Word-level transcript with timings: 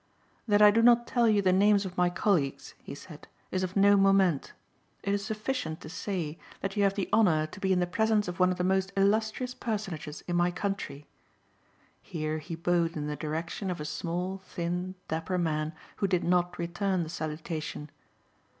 "That 0.47 0.63
I 0.63 0.71
do 0.71 0.81
not 0.81 1.05
tell 1.05 1.27
you 1.27 1.43
the 1.43 1.53
names 1.53 1.85
of 1.85 1.95
my 1.95 2.09
colleagues," 2.09 2.73
he 2.81 2.95
said, 2.95 3.27
"is 3.51 3.61
of 3.61 3.75
no 3.75 3.95
moment. 3.95 4.53
It 5.03 5.13
is 5.13 5.23
sufficient 5.23 5.79
to 5.81 5.89
say 5.89 6.39
that 6.61 6.75
you 6.75 6.81
have 6.81 6.95
the 6.95 7.07
honor 7.13 7.45
to 7.45 7.59
be 7.59 7.71
in 7.71 7.79
the 7.79 7.85
presence 7.85 8.27
of 8.27 8.39
one 8.39 8.49
of 8.51 8.57
the 8.57 8.63
most 8.63 8.91
illustrious 8.97 9.53
personages 9.53 10.23
in 10.27 10.35
my 10.35 10.49
country." 10.49 11.05
Here 12.01 12.39
he 12.39 12.55
bowed 12.55 12.97
in 12.97 13.05
the 13.05 13.15
direction 13.15 13.69
of 13.69 13.79
a 13.79 13.85
small, 13.85 14.39
thin, 14.43 14.95
dapper 15.07 15.37
man 15.37 15.71
who 15.97 16.07
did 16.07 16.23
not 16.23 16.57
return 16.57 17.03
the 17.03 17.09
salutation. 17.09 17.91